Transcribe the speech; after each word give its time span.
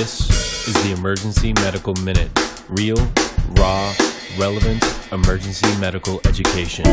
This 0.00 0.66
is 0.66 0.74
the 0.82 0.92
Emergency 0.92 1.52
Medical 1.52 1.94
Minute. 1.96 2.30
Real, 2.70 2.96
raw, 3.50 3.94
relevant 4.38 4.82
emergency 5.12 5.66
medical 5.78 6.22
education. 6.24 6.86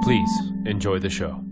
Please 0.00 0.30
enjoy 0.64 0.98
the 0.98 1.10
show. 1.10 1.44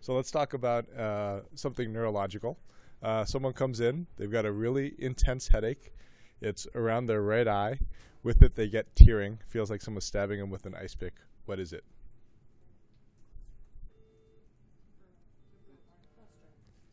So 0.00 0.14
let's 0.14 0.30
talk 0.30 0.54
about 0.54 0.90
uh, 0.96 1.40
something 1.54 1.92
neurological. 1.92 2.58
Uh, 3.06 3.24
someone 3.24 3.52
comes 3.52 3.78
in, 3.78 4.04
they've 4.16 4.32
got 4.32 4.44
a 4.44 4.50
really 4.50 4.96
intense 4.98 5.46
headache. 5.46 5.92
It's 6.40 6.66
around 6.74 7.06
their 7.06 7.22
right 7.22 7.46
eye. 7.46 7.78
With 8.24 8.42
it, 8.42 8.56
they 8.56 8.68
get 8.68 8.96
tearing. 8.96 9.38
Feels 9.46 9.70
like 9.70 9.80
someone's 9.80 10.06
stabbing 10.06 10.40
them 10.40 10.50
with 10.50 10.66
an 10.66 10.74
ice 10.74 10.96
pick. 10.96 11.12
What 11.44 11.60
is 11.60 11.72
it? 11.72 11.84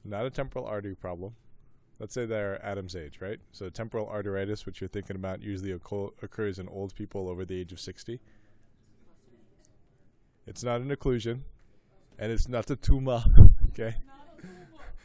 Not 0.06 0.28
a 0.28 0.30
temporal 0.30 0.68
artery 0.68 0.94
problem. 0.94 1.34
Let's 1.98 2.14
say 2.14 2.28
they're 2.28 2.64
Adam's 2.64 2.96
age, 2.96 3.18
right? 3.20 3.40
So 3.52 3.70
temporal 3.70 4.06
arteritis, 4.06 4.68
which 4.68 4.82
you're 4.82 4.90
thinking 4.90 5.16
about, 5.16 5.42
usually 5.42 5.72
occurs 5.72 6.60
in 6.60 6.68
old 6.68 6.94
people 6.94 7.28
over 7.28 7.44
the 7.44 7.60
age 7.60 7.72
of 7.72 7.80
60. 7.80 8.20
It's 10.46 10.64
not 10.64 10.80
an 10.82 10.92
occlusion, 10.92 11.40
and 12.20 12.32
it's 12.32 12.48
not 12.48 12.70
a 12.70 12.76
tumor. 12.76 13.24
okay. 13.70 13.96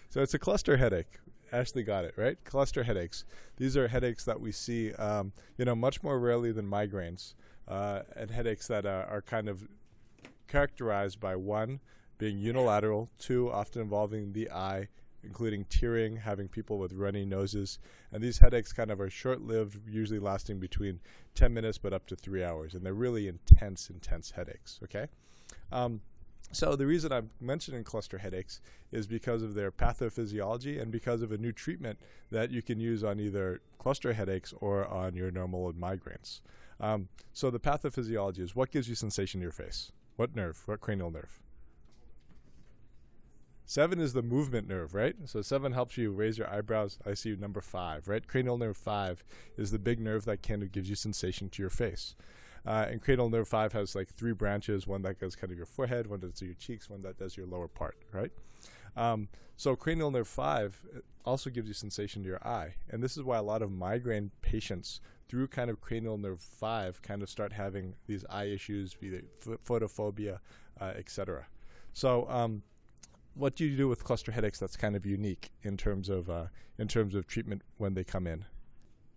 So 0.09 0.23
it's 0.23 0.35
a 0.35 0.39
cluster 0.39 0.77
headache. 0.77 1.19
Ashley 1.53 1.83
got 1.83 2.05
it 2.05 2.15
right. 2.17 2.43
Cluster 2.45 2.83
headaches. 2.83 3.25
These 3.57 3.77
are 3.77 3.89
headaches 3.89 4.25
that 4.25 4.41
we 4.41 4.53
see, 4.53 4.93
um, 4.95 5.33
you 5.57 5.65
know, 5.65 5.75
much 5.75 6.03
more 6.03 6.19
rarely 6.19 6.53
than 6.53 6.69
migraines, 6.69 7.35
uh, 7.67 8.03
and 8.17 8.31
headaches 8.31 8.67
that 8.69 8.87
are, 8.87 9.05
are 9.05 9.23
kind 9.23 9.49
of 9.49 9.67
characterized 10.47 11.21
by 11.21 11.37
one 11.37 11.81
being 12.19 12.39
unilateral, 12.39 13.09
two 13.19 13.51
often 13.51 13.81
involving 13.81 14.33
the 14.33 14.51
eye, 14.51 14.89
including 15.23 15.65
tearing, 15.65 16.17
having 16.17 16.49
people 16.49 16.79
with 16.79 16.93
runny 16.93 17.25
noses, 17.25 17.79
and 18.13 18.23
these 18.23 18.39
headaches 18.39 18.73
kind 18.73 18.91
of 18.91 19.01
are 19.01 19.11
short-lived, 19.11 19.79
usually 19.89 20.19
lasting 20.19 20.59
between 20.59 21.01
10 21.35 21.53
minutes 21.53 21.79
but 21.79 21.93
up 21.93 22.07
to 22.07 22.17
three 22.17 22.43
hours, 22.43 22.75
and 22.75 22.85
they're 22.85 22.95
really 22.95 23.29
intense, 23.29 23.91
intense 23.91 24.33
headaches. 24.33 24.81
Okay. 24.83 25.07
Um, 25.71 26.01
so 26.53 26.77
the 26.77 26.87
reason 26.87 27.13
I'm 27.13 27.31
mentioning 27.41 27.85
cluster 27.85 28.19
headaches 28.19 28.61
is 28.91 29.07
because 29.07 29.43
of 29.43 29.55
their 29.55 29.71
pathophysiology 29.71 30.81
and 30.81 30.91
because 30.91 31.23
of 31.23 31.31
a 31.31 31.39
new 31.39 31.53
treatment 31.53 31.99
that 32.31 32.51
you 32.51 32.63
can 32.63 32.81
use 32.81 33.05
on 33.05 33.21
either 33.21 33.61
cluster 33.79 34.15
headaches 34.15 34.55
or 34.61 34.87
on 34.87 35.15
your 35.15 35.31
normal 35.31 35.73
migraines. 35.73 36.41
Um, 36.81 37.09
so 37.33 37.51
the 37.51 37.61
pathophysiology 37.61 38.41
is 38.41 38.57
what 38.57 38.71
gives 38.71 38.89
you 38.89 38.95
sensation 38.95 39.41
in 39.41 39.43
your 39.43 39.53
face? 39.53 39.93
What 40.17 40.35
nerve? 40.35 40.63
What 40.67 40.81
cranial 40.81 41.11
nerve? 41.11 41.41
Seven 43.67 44.01
is 44.01 44.15
the 44.15 44.23
movement 44.23 44.67
nerve, 44.67 44.95
right? 44.95 45.15
So 45.27 45.43
seven 45.43 45.73
helps 45.73 45.99
you 45.99 46.11
raise 46.11 46.39
your 46.39 46.49
eyebrows. 46.49 46.99
I 47.05 47.13
see 47.13 47.37
number 47.37 47.61
five, 47.61 48.09
right? 48.09 48.27
Cranial 48.27 48.57
nerve 48.57 48.79
five 48.79 49.23
is 49.59 49.73
the 49.73 49.79
big 49.79 50.01
nerve 50.01 50.25
that 50.25 50.43
kind 50.43 50.63
of 50.63 50.73
gives 50.73 50.89
you 50.89 50.97
sensation 50.97 51.51
to 51.51 51.63
your 51.63 51.69
face. 51.69 52.15
Uh, 52.69 52.87
and 52.91 53.01
cranial 53.01 53.31
nerve 53.31 53.49
five 53.49 53.73
has 53.73 53.95
like 53.95 54.11
three 54.11 54.33
branches: 54.33 54.87
one 54.87 55.01
that 55.01 55.19
goes 55.19 55.35
kind 55.35 55.51
of 55.51 55.57
your 55.57 55.67
forehead, 55.67 56.07
one 56.07 56.21
that 56.21 56.33
does 56.33 56.43
your 56.43 56.53
cheeks, 56.53 56.91
one 56.91 57.01
that 57.01 57.17
does 57.19 57.35
your 57.35 57.47
lower 57.47 57.67
part, 57.67 57.97
right? 58.13 58.31
Um, 58.95 59.29
so 59.57 59.75
cranial 59.75 60.11
nerve 60.11 60.29
five 60.29 60.79
uh, 60.95 61.01
also 61.25 61.49
gives 61.49 61.67
you 61.67 61.73
sensation 61.73 62.23
to 62.25 62.29
your 62.29 62.47
eye, 62.47 62.75
and 62.91 63.03
this 63.03 63.17
is 63.17 63.23
why 63.23 63.39
a 63.39 63.43
lot 63.43 63.63
of 63.63 63.73
migraine 63.73 64.33
patients, 64.43 65.01
through 65.31 65.49
kind 65.49 65.71
of 65.71 65.81
cranial 65.81 66.19
nerve 66.19 66.43
five, 66.43 67.01
kind 67.01 67.23
of 67.23 67.31
start 67.31 67.55
having 67.55 67.95
these 68.07 68.27
eye 68.29 68.45
issues, 68.45 68.93
be 68.93 69.09
it 69.09 69.43
ph- 69.43 69.59
photophobia, 69.67 70.41
uh, 70.79 70.93
etc. 70.95 71.47
So 71.95 72.29
um, 72.29 72.63
what 73.33 73.57
do 73.57 73.65
you 73.65 73.79
do 73.79 73.89
with 73.89 74.05
cluster 74.05 74.33
headaches 74.33 74.59
that's 74.59 74.77
kind 74.77 74.95
of 74.95 75.07
unique 75.07 75.53
in 75.63 75.79
terms 75.79 76.11
of 76.11 76.29
uh, 76.29 76.49
in 76.77 76.87
terms 76.87 77.15
of 77.15 77.27
treatment 77.27 77.63
when 77.79 77.95
they 77.95 78.05
come 78.05 78.27
in? 78.27 78.45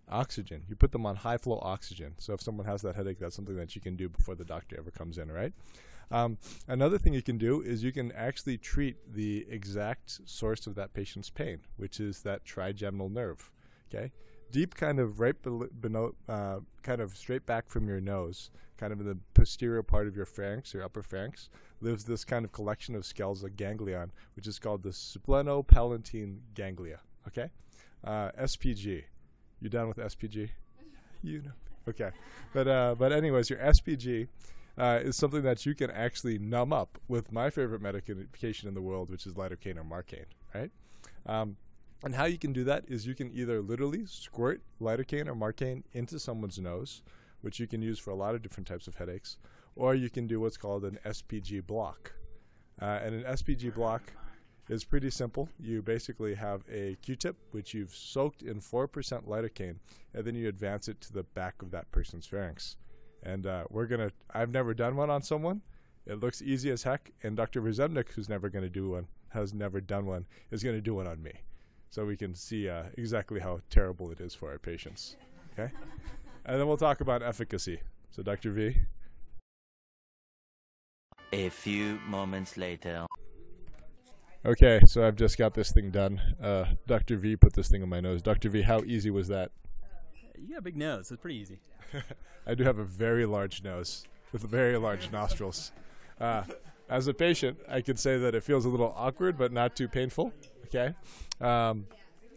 Oxygen. 0.08 0.62
You 0.68 0.76
put 0.76 0.92
them 0.92 1.06
on 1.06 1.16
high 1.16 1.38
flow 1.38 1.58
oxygen. 1.62 2.14
So 2.18 2.34
if 2.34 2.42
someone 2.42 2.66
has 2.66 2.82
that 2.82 2.96
headache, 2.96 3.18
that's 3.18 3.36
something 3.36 3.56
that 3.56 3.74
you 3.74 3.80
can 3.80 3.96
do 3.96 4.08
before 4.08 4.34
the 4.34 4.44
doctor 4.44 4.76
ever 4.78 4.90
comes 4.90 5.18
in, 5.18 5.30
right? 5.30 5.52
Um, 6.10 6.36
another 6.68 6.98
thing 6.98 7.14
you 7.14 7.22
can 7.22 7.38
do 7.38 7.62
is 7.62 7.82
you 7.82 7.92
can 7.92 8.12
actually 8.12 8.58
treat 8.58 8.96
the 9.14 9.46
exact 9.48 10.20
source 10.26 10.66
of 10.66 10.74
that 10.74 10.92
patient's 10.92 11.30
pain, 11.30 11.60
which 11.78 12.00
is 12.00 12.20
that 12.22 12.44
trigeminal 12.44 13.08
nerve. 13.08 13.50
Okay, 13.88 14.12
deep, 14.50 14.74
kind 14.74 15.00
of 15.00 15.20
right 15.20 15.34
below, 15.42 16.14
uh, 16.28 16.58
kind 16.82 17.00
of 17.00 17.16
straight 17.16 17.46
back 17.46 17.68
from 17.68 17.88
your 17.88 18.00
nose, 18.00 18.50
kind 18.76 18.92
of 18.92 19.00
in 19.00 19.06
the 19.06 19.18
posterior 19.34 19.82
part 19.82 20.06
of 20.06 20.14
your 20.14 20.26
pharynx, 20.26 20.74
your 20.74 20.82
upper 20.82 21.02
pharynx, 21.02 21.48
lives 21.80 22.04
this 22.04 22.24
kind 22.24 22.44
of 22.44 22.52
collection 22.52 22.94
of 22.94 23.06
scales, 23.06 23.42
a 23.42 23.50
ganglion, 23.50 24.12
which 24.36 24.46
is 24.46 24.58
called 24.58 24.82
the 24.82 24.90
sphenopalatine 24.90 26.40
ganglia. 26.54 27.00
Okay, 27.26 27.50
uh, 28.04 28.30
SPG. 28.38 29.04
You 29.62 29.68
done 29.68 29.86
with 29.86 29.98
SPG? 29.98 30.50
you 31.22 31.42
know. 31.42 31.52
Okay, 31.88 32.10
but 32.52 32.66
uh, 32.68 32.94
but 32.98 33.12
anyways, 33.12 33.48
your 33.48 33.60
SPG. 33.60 34.28
Uh, 34.78 35.00
is 35.02 35.18
something 35.18 35.42
that 35.42 35.66
you 35.66 35.74
can 35.74 35.90
actually 35.90 36.38
numb 36.38 36.72
up 36.72 36.98
with 37.06 37.30
my 37.30 37.50
favorite 37.50 37.82
medication 37.82 38.66
in 38.66 38.72
the 38.72 38.80
world, 38.80 39.10
which 39.10 39.26
is 39.26 39.34
lidocaine 39.34 39.76
or 39.76 39.84
marcaine, 39.84 40.24
right? 40.54 40.70
Um, 41.26 41.58
and 42.02 42.14
how 42.14 42.24
you 42.24 42.38
can 42.38 42.54
do 42.54 42.64
that 42.64 42.84
is 42.88 43.06
you 43.06 43.14
can 43.14 43.30
either 43.34 43.60
literally 43.60 44.06
squirt 44.06 44.62
lidocaine 44.80 45.28
or 45.28 45.34
marcaine 45.34 45.84
into 45.92 46.18
someone's 46.18 46.58
nose, 46.58 47.02
which 47.42 47.60
you 47.60 47.66
can 47.66 47.82
use 47.82 47.98
for 47.98 48.12
a 48.12 48.14
lot 48.14 48.34
of 48.34 48.40
different 48.40 48.66
types 48.66 48.88
of 48.88 48.94
headaches, 48.94 49.36
or 49.76 49.94
you 49.94 50.08
can 50.08 50.26
do 50.26 50.40
what's 50.40 50.56
called 50.56 50.84
an 50.84 50.98
SPG 51.04 51.66
block. 51.66 52.14
Uh, 52.80 52.98
and 53.04 53.14
an 53.14 53.24
SPG 53.24 53.74
block 53.74 54.14
is 54.68 54.84
pretty 54.84 55.10
simple. 55.10 55.48
You 55.58 55.82
basically 55.82 56.34
have 56.34 56.62
a 56.70 56.96
Q-tip 57.02 57.36
which 57.50 57.74
you've 57.74 57.94
soaked 57.94 58.42
in 58.42 58.60
4% 58.60 58.88
lidocaine, 59.26 59.76
and 60.14 60.24
then 60.24 60.34
you 60.34 60.48
advance 60.48 60.88
it 60.88 61.00
to 61.02 61.12
the 61.12 61.22
back 61.22 61.62
of 61.62 61.70
that 61.72 61.90
person's 61.90 62.26
pharynx. 62.26 62.76
And 63.22 63.46
uh, 63.46 63.64
we're 63.70 63.86
gonna. 63.86 64.10
I've 64.32 64.50
never 64.50 64.74
done 64.74 64.96
one 64.96 65.10
on 65.10 65.22
someone. 65.22 65.62
It 66.06 66.20
looks 66.20 66.42
easy 66.42 66.70
as 66.70 66.82
heck. 66.82 67.12
And 67.22 67.36
Dr. 67.36 67.62
Rizemnik, 67.62 68.10
who's 68.10 68.28
never 68.28 68.48
going 68.48 68.64
to 68.64 68.70
do 68.70 68.90
one, 68.90 69.06
has 69.28 69.54
never 69.54 69.80
done 69.80 70.06
one, 70.06 70.26
is 70.50 70.64
going 70.64 70.76
to 70.76 70.80
do 70.80 70.96
one 70.96 71.06
on 71.06 71.22
me, 71.22 71.32
so 71.90 72.04
we 72.04 72.16
can 72.16 72.34
see 72.34 72.68
uh, 72.68 72.84
exactly 72.98 73.40
how 73.40 73.60
terrible 73.70 74.10
it 74.10 74.20
is 74.20 74.34
for 74.34 74.50
our 74.50 74.58
patients. 74.58 75.16
Okay, 75.52 75.72
and 76.44 76.60
then 76.60 76.66
we'll 76.66 76.76
talk 76.76 77.00
about 77.00 77.22
efficacy. 77.22 77.80
So, 78.10 78.22
Dr. 78.22 78.50
V. 78.50 78.76
A 81.32 81.48
few 81.48 81.98
moments 82.06 82.58
later. 82.58 83.06
Okay, 84.44 84.80
so 84.86 85.06
I've 85.06 85.14
just 85.14 85.38
got 85.38 85.54
this 85.54 85.70
thing 85.70 85.90
done. 85.90 86.20
Uh, 86.42 86.64
Dr. 86.88 87.16
V 87.16 87.36
put 87.36 87.52
this 87.52 87.68
thing 87.68 87.80
on 87.82 87.88
my 87.88 88.00
nose. 88.00 88.22
Dr. 88.22 88.48
V, 88.48 88.62
how 88.62 88.80
easy 88.80 89.08
was 89.08 89.28
that? 89.28 89.52
You 90.36 90.48
got 90.48 90.58
a 90.58 90.62
big 90.62 90.76
nose. 90.76 91.12
It's 91.12 91.20
pretty 91.20 91.38
easy. 91.38 91.60
I 92.46 92.54
do 92.54 92.64
have 92.64 92.78
a 92.78 92.84
very 92.84 93.24
large 93.24 93.62
nose 93.62 94.04
with 94.32 94.42
very 94.42 94.76
large 94.76 95.12
nostrils. 95.12 95.70
Uh, 96.20 96.42
as 96.88 97.06
a 97.06 97.14
patient, 97.14 97.56
I 97.68 97.82
could 97.82 98.00
say 98.00 98.18
that 98.18 98.34
it 98.34 98.42
feels 98.42 98.64
a 98.64 98.68
little 98.68 98.92
awkward, 98.96 99.38
but 99.38 99.52
not 99.52 99.76
too 99.76 99.86
painful. 99.86 100.32
Okay. 100.66 100.92
Um, 101.40 101.86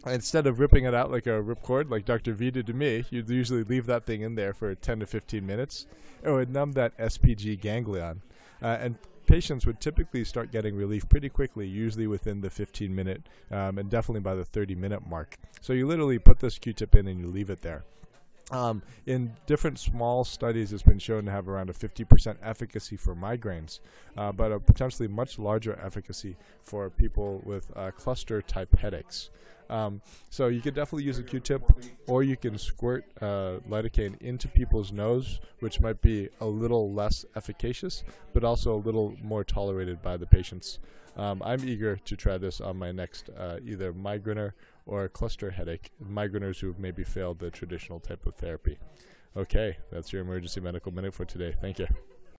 instead 0.05 0.45
of 0.45 0.59
ripping 0.59 0.85
it 0.85 0.93
out 0.93 1.09
like 1.11 1.25
a 1.25 1.41
ripcord, 1.41 1.89
like 1.89 2.05
Dr. 2.05 2.33
V 2.33 2.51
did 2.51 2.67
to 2.67 2.73
me, 2.73 3.05
you'd 3.09 3.29
usually 3.29 3.63
leave 3.63 3.87
that 3.87 4.03
thing 4.03 4.21
in 4.21 4.35
there 4.35 4.53
for 4.53 4.75
10 4.75 4.99
to 4.99 5.07
15 5.07 5.43
minutes. 5.43 5.87
It 6.23 6.29
would 6.29 6.51
numb 6.51 6.73
that 6.73 6.95
SPG 6.99 7.59
ganglion. 7.59 8.21
Uh, 8.61 8.77
and 8.79 8.97
patients 9.25 9.65
would 9.65 9.79
typically 9.79 10.23
start 10.23 10.51
getting 10.51 10.75
relief 10.75 11.07
pretty 11.09 11.29
quickly, 11.29 11.67
usually 11.67 12.07
within 12.07 12.41
the 12.41 12.49
15 12.49 12.93
minute 12.93 13.23
um, 13.51 13.77
and 13.77 13.89
definitely 13.89 14.21
by 14.21 14.35
the 14.35 14.45
30 14.45 14.75
minute 14.75 15.07
mark. 15.07 15.37
So 15.61 15.73
you 15.73 15.87
literally 15.87 16.19
put 16.19 16.39
this 16.39 16.57
Q 16.57 16.73
tip 16.73 16.95
in 16.95 17.07
and 17.07 17.19
you 17.19 17.27
leave 17.27 17.49
it 17.49 17.61
there. 17.61 17.83
Um, 18.51 18.83
in 19.07 19.33
different 19.47 19.79
small 19.79 20.23
studies, 20.23 20.71
it's 20.71 20.83
been 20.83 20.99
shown 20.99 21.25
to 21.25 21.31
have 21.31 21.49
around 21.49 21.69
a 21.69 21.73
50% 21.73 22.37
efficacy 22.43 22.95
for 22.95 23.15
migraines, 23.15 23.79
uh, 24.17 24.31
but 24.31 24.51
a 24.51 24.59
potentially 24.59 25.07
much 25.07 25.39
larger 25.39 25.79
efficacy 25.83 26.37
for 26.61 26.89
people 26.91 27.41
with 27.43 27.71
uh, 27.75 27.89
cluster 27.91 28.41
type 28.43 28.77
headaches. 28.77 29.31
Um, 29.67 30.01
so 30.29 30.47
you 30.47 30.61
could 30.61 30.75
definitely 30.75 31.05
use 31.05 31.17
a 31.17 31.23
Q-tip, 31.23 31.63
or 32.07 32.21
you 32.21 32.37
can 32.37 32.57
squirt 32.59 33.05
uh, 33.19 33.59
lidocaine 33.67 34.21
into 34.21 34.47
people's 34.47 34.91
nose, 34.91 35.39
which 35.59 35.79
might 35.79 36.01
be 36.01 36.29
a 36.39 36.45
little 36.45 36.93
less 36.93 37.25
efficacious, 37.35 38.03
but 38.31 38.43
also 38.43 38.75
a 38.75 38.77
little 38.77 39.15
more 39.23 39.43
tolerated 39.43 40.03
by 40.03 40.17
the 40.17 40.27
patients. 40.27 40.77
Um, 41.17 41.41
I'm 41.45 41.67
eager 41.67 41.95
to 41.95 42.15
try 42.15 42.37
this 42.37 42.59
on 42.59 42.77
my 42.77 42.91
next 42.91 43.29
uh, 43.37 43.57
either 43.65 43.93
migrainer 43.93 44.51
or 44.85 45.03
a 45.03 45.09
cluster 45.09 45.51
headache, 45.51 45.91
migraineurs 46.03 46.59
who 46.59 46.67
have 46.67 46.79
maybe 46.79 47.03
failed 47.03 47.39
the 47.39 47.49
traditional 47.49 47.99
type 47.99 48.25
of 48.25 48.35
therapy. 48.35 48.77
Okay, 49.35 49.77
that's 49.91 50.13
your 50.13 50.21
emergency 50.21 50.61
medical 50.61 50.91
minute 50.91 51.13
for 51.13 51.25
today. 51.25 51.55
Thank 51.59 51.79
you. 51.79 51.87